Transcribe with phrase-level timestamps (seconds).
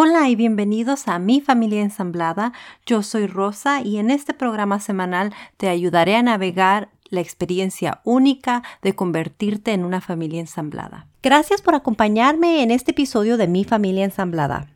[0.00, 2.52] Hola y bienvenidos a Mi Familia Ensamblada.
[2.86, 8.62] Yo soy Rosa y en este programa semanal te ayudaré a navegar la experiencia única
[8.80, 11.08] de convertirte en una familia ensamblada.
[11.20, 14.68] Gracias por acompañarme en este episodio de Mi Familia Ensamblada.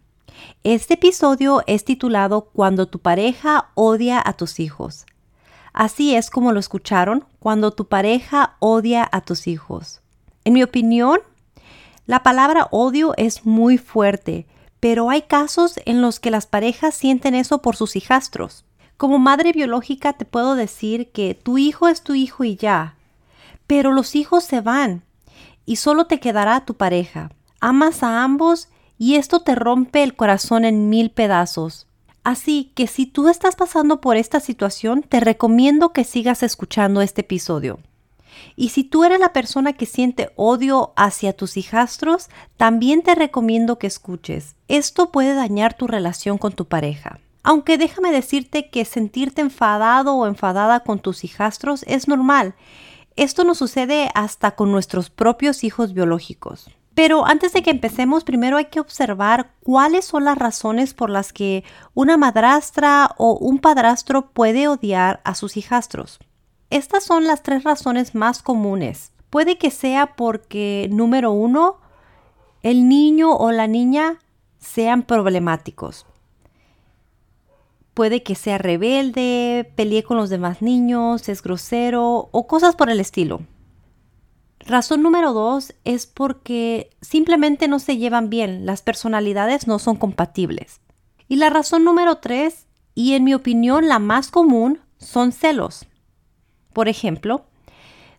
[0.64, 5.06] Este episodio es titulado Cuando tu pareja odia a tus hijos.
[5.72, 10.00] Así es como lo escucharon, cuando tu pareja odia a tus hijos.
[10.44, 11.20] En mi opinión,
[12.06, 14.48] la palabra odio es muy fuerte
[14.82, 18.64] pero hay casos en los que las parejas sienten eso por sus hijastros.
[18.96, 22.96] Como madre biológica te puedo decir que tu hijo es tu hijo y ya,
[23.68, 25.04] pero los hijos se van
[25.66, 27.30] y solo te quedará tu pareja.
[27.60, 31.86] Amas a ambos y esto te rompe el corazón en mil pedazos.
[32.24, 37.20] Así que si tú estás pasando por esta situación, te recomiendo que sigas escuchando este
[37.20, 37.78] episodio.
[38.56, 43.78] Y si tú eres la persona que siente odio hacia tus hijastros, también te recomiendo
[43.78, 44.56] que escuches.
[44.68, 47.20] Esto puede dañar tu relación con tu pareja.
[47.42, 52.54] Aunque déjame decirte que sentirte enfadado o enfadada con tus hijastros es normal.
[53.16, 56.70] Esto nos sucede hasta con nuestros propios hijos biológicos.
[56.94, 61.32] Pero antes de que empecemos, primero hay que observar cuáles son las razones por las
[61.32, 66.18] que una madrastra o un padrastro puede odiar a sus hijastros.
[66.72, 69.12] Estas son las tres razones más comunes.
[69.28, 71.76] Puede que sea porque, número uno,
[72.62, 74.18] el niño o la niña
[74.58, 76.06] sean problemáticos.
[77.92, 83.00] Puede que sea rebelde, pelee con los demás niños, es grosero o cosas por el
[83.00, 83.42] estilo.
[84.60, 90.80] Razón número dos es porque simplemente no se llevan bien, las personalidades no son compatibles.
[91.28, 95.86] Y la razón número tres, y en mi opinión la más común, son celos.
[96.72, 97.44] Por ejemplo,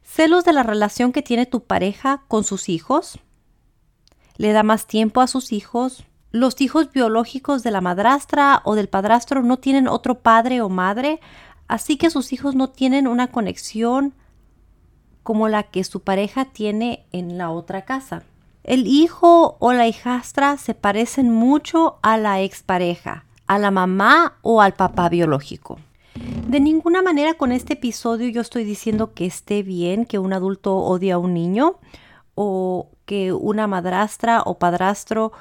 [0.04, 3.20] celos de la relación que tiene tu pareja con sus hijos,
[4.38, 8.90] le da más tiempo a sus hijos, los hijos biológicos de la madrastra o del
[8.90, 11.20] padrastro no tienen otro padre o madre,
[11.68, 14.14] así que sus hijos no tienen una conexión
[15.22, 18.24] como la que su pareja tiene en la otra casa.
[18.64, 24.62] El hijo o la hijastra se parecen mucho a la expareja, a la mamá o
[24.62, 25.80] al papá biológico.
[26.48, 30.76] De ninguna manera con este episodio yo estoy diciendo que esté bien que un adulto
[30.76, 31.80] odie a un niño
[32.36, 35.32] o que una madrastra o padrastro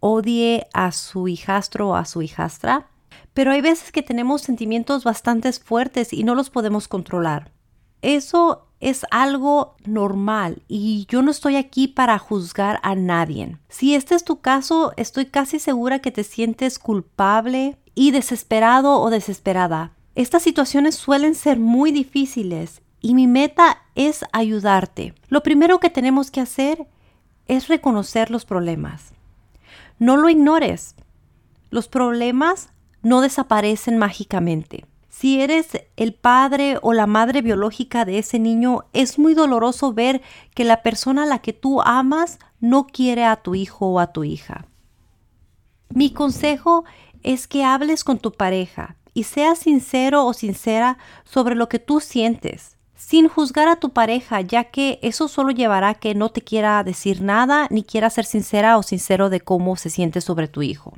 [0.00, 2.88] odie a su hijastro o a su hijastra,
[3.32, 7.52] pero hay veces que tenemos sentimientos bastante fuertes y no los podemos controlar.
[8.02, 13.56] Eso es algo normal y yo no estoy aquí para juzgar a nadie.
[13.68, 19.08] Si este es tu caso, estoy casi segura que te sientes culpable y desesperado o
[19.08, 19.92] desesperada.
[20.14, 25.14] Estas situaciones suelen ser muy difíciles y mi meta es ayudarte.
[25.28, 26.86] Lo primero que tenemos que hacer
[27.48, 29.12] es reconocer los problemas.
[29.98, 30.94] No lo ignores.
[31.70, 32.70] Los problemas
[33.02, 34.86] no desaparecen mágicamente.
[35.08, 40.22] Si eres el padre o la madre biológica de ese niño, es muy doloroso ver
[40.54, 44.12] que la persona a la que tú amas no quiere a tu hijo o a
[44.12, 44.66] tu hija.
[45.88, 46.84] Mi consejo
[47.22, 52.00] es que hables con tu pareja y seas sincero o sincera sobre lo que tú
[52.00, 56.42] sientes, sin juzgar a tu pareja, ya que eso solo llevará a que no te
[56.42, 60.62] quiera decir nada ni quiera ser sincera o sincero de cómo se siente sobre tu
[60.62, 60.92] hijo.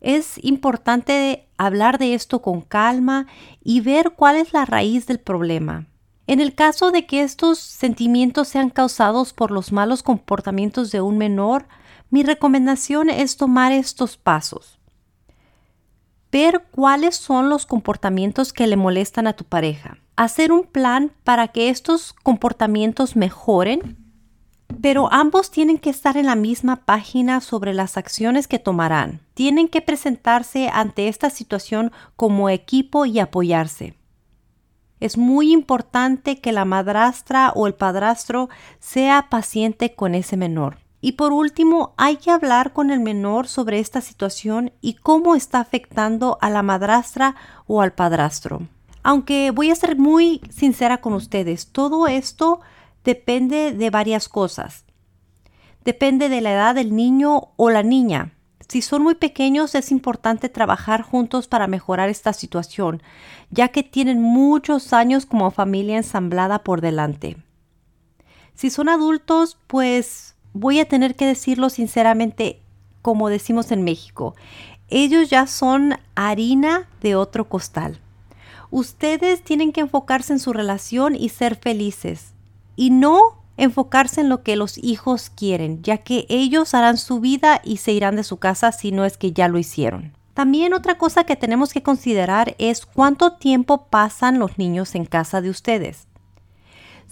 [0.00, 3.26] Es importante hablar de esto con calma
[3.62, 5.86] y ver cuál es la raíz del problema.
[6.26, 11.18] En el caso de que estos sentimientos sean causados por los malos comportamientos de un
[11.18, 11.66] menor,
[12.10, 14.73] mi recomendación es tomar estos pasos
[16.34, 21.46] ver cuáles son los comportamientos que le molestan a tu pareja, hacer un plan para
[21.46, 23.96] que estos comportamientos mejoren,
[24.82, 29.20] pero ambos tienen que estar en la misma página sobre las acciones que tomarán.
[29.34, 33.94] Tienen que presentarse ante esta situación como equipo y apoyarse.
[34.98, 38.48] Es muy importante que la madrastra o el padrastro
[38.80, 40.83] sea paciente con ese menor.
[41.04, 45.60] Y por último, hay que hablar con el menor sobre esta situación y cómo está
[45.60, 47.36] afectando a la madrastra
[47.66, 48.62] o al padrastro.
[49.02, 52.60] Aunque voy a ser muy sincera con ustedes, todo esto
[53.04, 54.86] depende de varias cosas.
[55.84, 58.32] Depende de la edad del niño o la niña.
[58.66, 63.02] Si son muy pequeños es importante trabajar juntos para mejorar esta situación,
[63.50, 67.36] ya que tienen muchos años como familia ensamblada por delante.
[68.54, 72.60] Si son adultos, pues voy a tener que decirlo sinceramente,
[73.02, 74.34] como decimos en México,
[74.88, 77.98] ellos ya son harina de otro costal.
[78.70, 82.32] Ustedes tienen que enfocarse en su relación y ser felices
[82.76, 87.60] y no enfocarse en lo que los hijos quieren, ya que ellos harán su vida
[87.62, 90.12] y se irán de su casa si no es que ya lo hicieron.
[90.34, 95.40] También otra cosa que tenemos que considerar es cuánto tiempo pasan los niños en casa
[95.40, 96.08] de ustedes.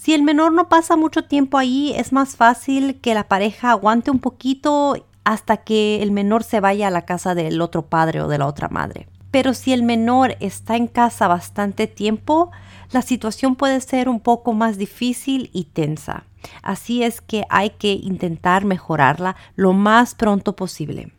[0.02, 4.10] Si el menor no pasa mucho tiempo ahí, es más fácil que la pareja aguante
[4.10, 8.26] un poquito hasta que el menor se vaya a la casa del otro padre o
[8.26, 9.06] de la otra madre.
[9.30, 12.50] Pero si el menor está en casa bastante tiempo,
[12.90, 16.24] la situación puede ser un poco más difícil y tensa.
[16.64, 21.12] Así es que hay que intentar mejorarla lo más pronto posible.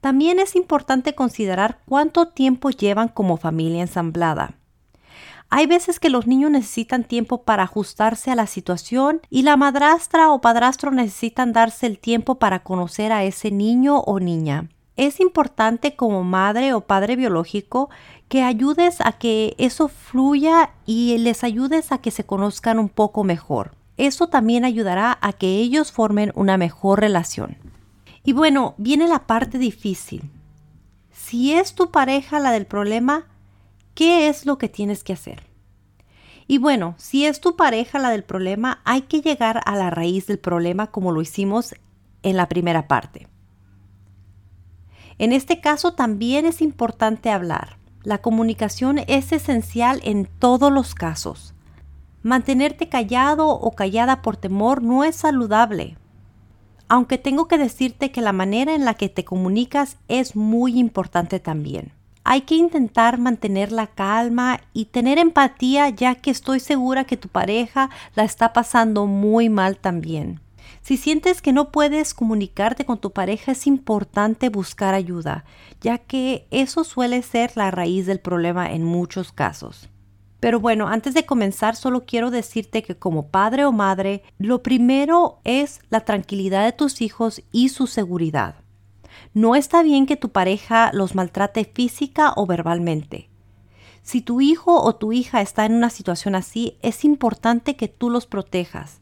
[0.00, 4.54] También es importante considerar cuánto tiempo llevan como familia ensamblada.
[5.56, 10.30] Hay veces que los niños necesitan tiempo para ajustarse a la situación y la madrastra
[10.30, 14.68] o padrastro necesitan darse el tiempo para conocer a ese niño o niña.
[14.96, 17.88] Es importante como madre o padre biológico
[18.28, 23.24] que ayudes a que eso fluya y les ayudes a que se conozcan un poco
[23.24, 23.72] mejor.
[23.96, 27.56] Eso también ayudará a que ellos formen una mejor relación.
[28.24, 30.30] Y bueno, viene la parte difícil.
[31.12, 33.24] Si es tu pareja la del problema,
[33.96, 35.42] ¿qué es lo que tienes que hacer?
[36.46, 40.28] Y bueno, si es tu pareja la del problema, hay que llegar a la raíz
[40.28, 41.74] del problema como lo hicimos
[42.22, 43.26] en la primera parte.
[45.18, 47.78] En este caso también es importante hablar.
[48.04, 51.54] La comunicación es esencial en todos los casos.
[52.22, 55.96] Mantenerte callado o callada por temor no es saludable.
[56.86, 61.40] Aunque tengo que decirte que la manera en la que te comunicas es muy importante
[61.40, 61.92] también.
[62.28, 67.28] Hay que intentar mantener la calma y tener empatía ya que estoy segura que tu
[67.28, 70.40] pareja la está pasando muy mal también.
[70.82, 75.44] Si sientes que no puedes comunicarte con tu pareja es importante buscar ayuda,
[75.80, 79.88] ya que eso suele ser la raíz del problema en muchos casos.
[80.40, 85.38] Pero bueno, antes de comenzar, solo quiero decirte que como padre o madre, lo primero
[85.44, 88.65] es la tranquilidad de tus hijos y su seguridad.
[89.34, 93.30] No está bien que tu pareja los maltrate física o verbalmente.
[94.02, 98.08] Si tu hijo o tu hija está en una situación así, es importante que tú
[98.08, 99.00] los protejas.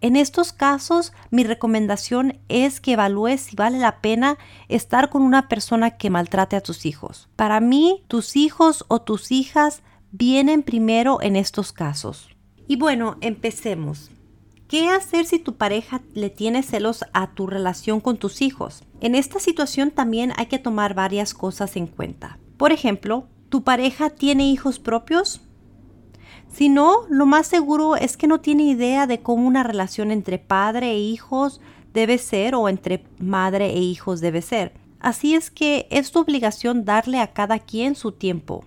[0.00, 4.38] En estos casos, mi recomendación es que evalúes si vale la pena
[4.68, 7.28] estar con una persona que maltrate a tus hijos.
[7.36, 12.30] Para mí, tus hijos o tus hijas vienen primero en estos casos.
[12.66, 14.10] Y bueno, empecemos.
[14.70, 18.84] ¿Qué hacer si tu pareja le tiene celos a tu relación con tus hijos?
[19.00, 22.38] En esta situación también hay que tomar varias cosas en cuenta.
[22.56, 25.40] Por ejemplo, ¿tu pareja tiene hijos propios?
[26.46, 30.38] Si no, lo más seguro es que no tiene idea de cómo una relación entre
[30.38, 31.60] padre e hijos
[31.92, 34.74] debe ser o entre madre e hijos debe ser.
[35.00, 38.64] Así es que es tu obligación darle a cada quien su tiempo.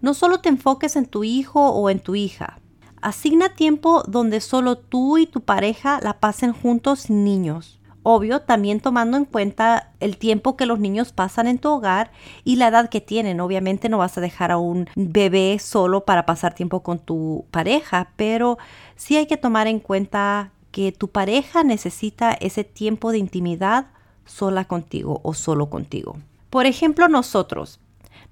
[0.00, 2.62] No solo te enfoques en tu hijo o en tu hija.
[3.04, 7.78] Asigna tiempo donde solo tú y tu pareja la pasen juntos sin niños.
[8.02, 12.12] Obvio, también tomando en cuenta el tiempo que los niños pasan en tu hogar
[12.44, 13.40] y la edad que tienen.
[13.40, 18.08] Obviamente no vas a dejar a un bebé solo para pasar tiempo con tu pareja,
[18.16, 18.56] pero
[18.96, 23.88] sí hay que tomar en cuenta que tu pareja necesita ese tiempo de intimidad
[24.24, 26.16] sola contigo o solo contigo.
[26.48, 27.80] Por ejemplo, nosotros,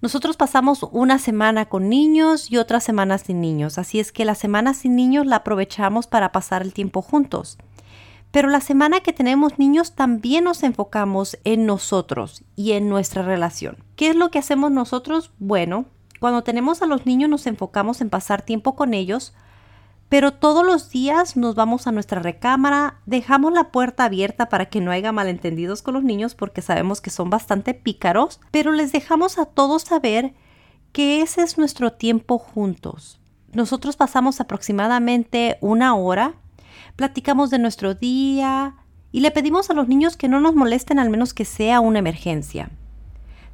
[0.03, 4.35] nosotros pasamos una semana con niños y otra semana sin niños, así es que la
[4.35, 7.57] semana sin niños la aprovechamos para pasar el tiempo juntos.
[8.33, 13.77] Pero la semana que tenemos niños también nos enfocamos en nosotros y en nuestra relación.
[13.95, 15.31] ¿Qué es lo que hacemos nosotros?
[15.39, 15.85] Bueno,
[16.19, 19.35] cuando tenemos a los niños nos enfocamos en pasar tiempo con ellos,
[20.13, 24.83] pero todos los días nos vamos a nuestra recámara, dejamos la puerta abierta para que
[24.83, 29.39] no haya malentendidos con los niños porque sabemos que son bastante pícaros, pero les dejamos
[29.39, 30.35] a todos saber
[30.93, 33.23] que ese es nuestro tiempo juntos.
[33.55, 36.35] Nosotros pasamos aproximadamente una hora,
[36.95, 38.75] platicamos de nuestro día
[39.13, 42.01] y le pedimos a los niños que no nos molesten al menos que sea una
[42.01, 42.69] emergencia.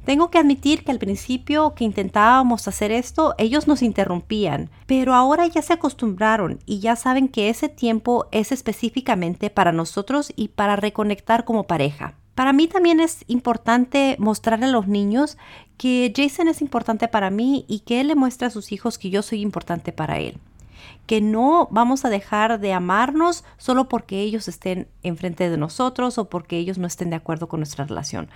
[0.05, 5.45] Tengo que admitir que al principio que intentábamos hacer esto, ellos nos interrumpían, pero ahora
[5.47, 10.75] ya se acostumbraron y ya saben que ese tiempo es específicamente para nosotros y para
[10.75, 12.15] reconectar como pareja.
[12.33, 15.37] Para mí también es importante mostrarle a los niños
[15.77, 19.09] que Jason es importante para mí y que él le muestra a sus hijos que
[19.09, 20.39] yo soy importante para él
[21.05, 26.29] que no vamos a dejar de amarnos solo porque ellos estén enfrente de nosotros o
[26.29, 28.29] porque ellos no estén de acuerdo con nuestra relación.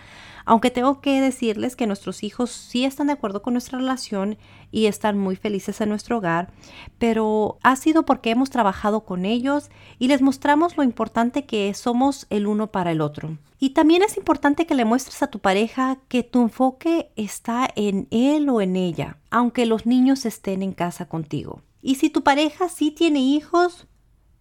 [0.46, 4.38] Aunque tengo que decirles que nuestros hijos sí están de acuerdo con nuestra relación
[4.72, 6.52] y están muy felices en nuestro hogar,
[6.98, 9.70] pero ha sido porque hemos trabajado con ellos
[10.00, 13.38] y les mostramos lo importante que somos el uno para el otro.
[13.60, 18.08] Y también es importante que le muestres a tu pareja que tu enfoque está en
[18.12, 21.62] él o en ella, aunque los niños estén en casa contigo.
[21.86, 23.88] Y si tu pareja sí tiene hijos,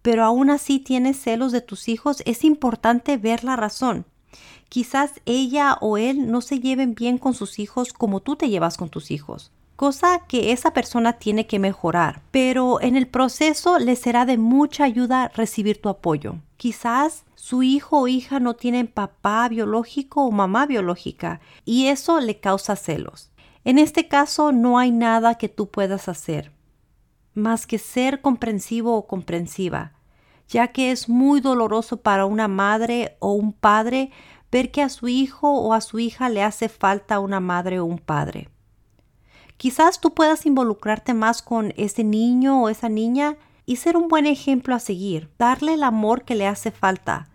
[0.01, 4.05] pero aún así tienes celos de tus hijos, es importante ver la razón.
[4.69, 8.77] Quizás ella o él no se lleven bien con sus hijos como tú te llevas
[8.77, 13.97] con tus hijos, cosa que esa persona tiene que mejorar, pero en el proceso le
[13.97, 16.37] será de mucha ayuda recibir tu apoyo.
[16.55, 22.39] Quizás su hijo o hija no tienen papá biológico o mamá biológica y eso le
[22.39, 23.31] causa celos.
[23.65, 26.53] En este caso no hay nada que tú puedas hacer
[27.33, 29.93] más que ser comprensivo o comprensiva,
[30.47, 34.11] ya que es muy doloroso para una madre o un padre
[34.51, 37.85] ver que a su hijo o a su hija le hace falta una madre o
[37.85, 38.49] un padre.
[39.57, 44.25] Quizás tú puedas involucrarte más con ese niño o esa niña y ser un buen
[44.25, 47.29] ejemplo a seguir, darle el amor que le hace falta,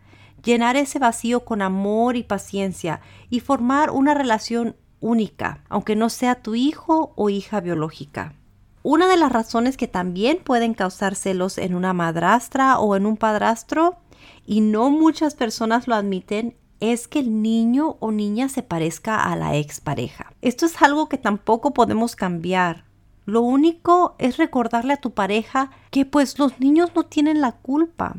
[0.45, 3.01] llenar ese vacío con amor y paciencia
[3.31, 8.35] y formar una relación única, aunque no sea tu hijo o hija biológica.
[8.83, 13.17] Una de las razones que también pueden causar celos en una madrastra o en un
[13.17, 13.97] padrastro,
[14.47, 19.37] y no muchas personas lo admiten, es que el niño o niña se parezca a
[19.37, 20.33] la expareja.
[20.43, 22.85] Esto es algo que tampoco podemos cambiar.
[23.25, 28.17] Lo único es recordarle a tu pareja que pues los niños no tienen la culpa.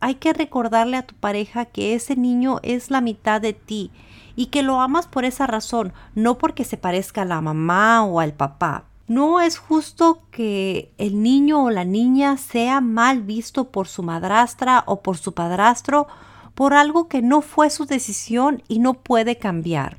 [0.00, 3.92] Hay que recordarle a tu pareja que ese niño es la mitad de ti
[4.34, 8.18] y que lo amas por esa razón, no porque se parezca a la mamá o
[8.18, 8.86] al papá.
[9.12, 14.84] No es justo que el niño o la niña sea mal visto por su madrastra
[14.86, 16.06] o por su padrastro
[16.54, 19.98] por algo que no fue su decisión y no puede cambiar.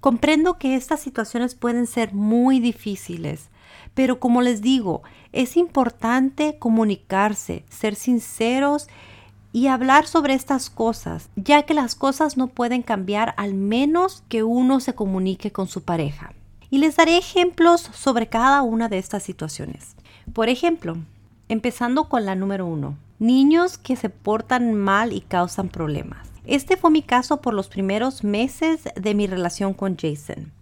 [0.00, 3.48] Comprendo que estas situaciones pueden ser muy difíciles,
[3.94, 8.88] pero como les digo, es importante comunicarse, ser sinceros
[9.54, 14.42] y hablar sobre estas cosas, ya que las cosas no pueden cambiar al menos que
[14.42, 16.34] uno se comunique con su pareja.
[16.70, 19.96] Y les daré ejemplos sobre cada una de estas situaciones.
[20.32, 20.96] Por ejemplo,
[21.48, 26.28] empezando con la número uno, niños que se portan mal y causan problemas.
[26.46, 30.52] Este fue mi caso por los primeros meses de mi relación con Jason.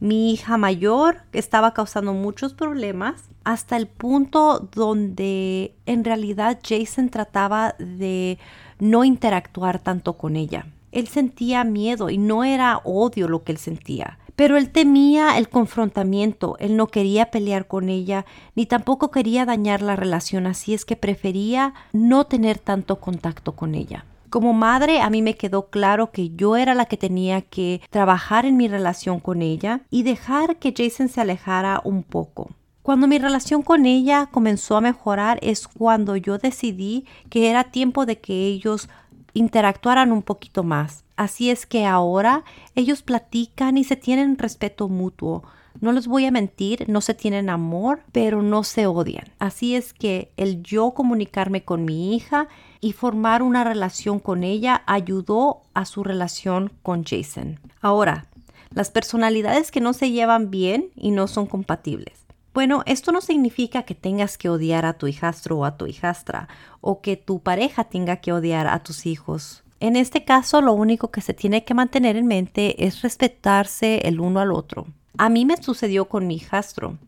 [0.00, 7.76] Mi hija mayor estaba causando muchos problemas hasta el punto donde en realidad Jason trataba
[7.78, 8.38] de
[8.80, 10.66] no interactuar tanto con ella.
[10.90, 14.18] Él sentía miedo y no era odio lo que él sentía.
[14.42, 19.82] Pero él temía el confrontamiento, él no quería pelear con ella, ni tampoco quería dañar
[19.82, 24.04] la relación, así es que prefería no tener tanto contacto con ella.
[24.30, 28.44] Como madre, a mí me quedó claro que yo era la que tenía que trabajar
[28.44, 32.50] en mi relación con ella y dejar que Jason se alejara un poco.
[32.82, 38.06] Cuando mi relación con ella comenzó a mejorar es cuando yo decidí que era tiempo
[38.06, 38.88] de que ellos
[39.34, 41.04] interactuaran un poquito más.
[41.16, 45.42] Así es que ahora ellos platican y se tienen respeto mutuo.
[45.80, 49.24] No les voy a mentir, no se tienen amor, pero no se odian.
[49.38, 52.48] Así es que el yo comunicarme con mi hija
[52.80, 57.58] y formar una relación con ella ayudó a su relación con Jason.
[57.80, 58.26] Ahora,
[58.70, 62.22] las personalidades que no se llevan bien y no son compatibles.
[62.54, 66.48] Bueno, esto no significa que tengas que odiar a tu hijastro o a tu hijastra
[66.80, 71.10] o que tu pareja tenga que odiar a tus hijos en este caso, lo único
[71.10, 74.86] que se tiene que mantener en mente es respetarse el uno al otro.
[75.18, 76.98] A mí me sucedió con mi hijastro.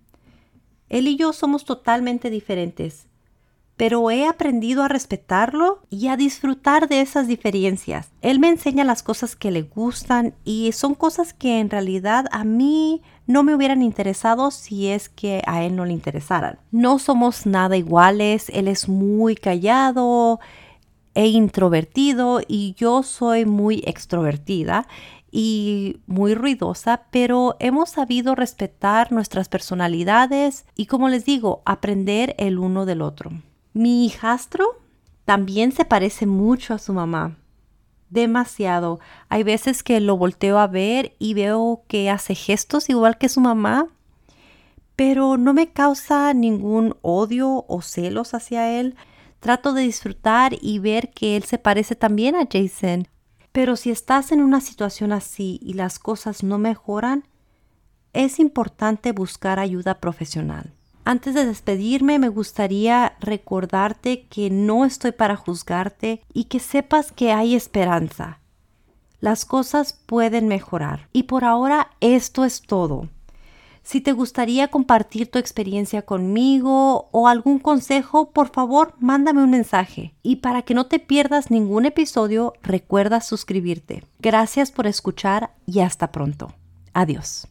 [0.88, 3.06] Él y yo somos totalmente diferentes,
[3.76, 8.10] pero he aprendido a respetarlo y a disfrutar de esas diferencias.
[8.22, 12.42] Él me enseña las cosas que le gustan y son cosas que en realidad a
[12.42, 16.58] mí no me hubieran interesado si es que a él no le interesaran.
[16.70, 20.40] No somos nada iguales, él es muy callado,
[21.14, 24.86] e introvertido y yo soy muy extrovertida
[25.30, 32.58] y muy ruidosa, pero hemos sabido respetar nuestras personalidades y como les digo, aprender el
[32.58, 33.30] uno del otro.
[33.72, 34.64] Mi hijastro
[35.24, 37.36] también se parece mucho a su mamá.
[38.10, 39.00] Demasiado.
[39.28, 43.40] Hay veces que lo volteo a ver y veo que hace gestos igual que su
[43.40, 43.88] mamá,
[44.96, 48.96] pero no me causa ningún odio o celos hacia él.
[49.40, 53.08] Trato de disfrutar y ver que él se parece también a Jason.
[53.52, 57.24] Pero si estás en una situación así y las cosas no mejoran,
[58.12, 60.72] es importante buscar ayuda profesional.
[61.04, 67.32] Antes de despedirme, me gustaría recordarte que no estoy para juzgarte y que sepas que
[67.32, 68.40] hay esperanza.
[69.20, 71.08] Las cosas pueden mejorar.
[71.12, 73.08] Y por ahora esto es todo.
[73.82, 80.14] Si te gustaría compartir tu experiencia conmigo o algún consejo, por favor, mándame un mensaje.
[80.22, 84.04] Y para que no te pierdas ningún episodio, recuerda suscribirte.
[84.20, 86.54] Gracias por escuchar y hasta pronto.
[86.94, 87.46] Adiós.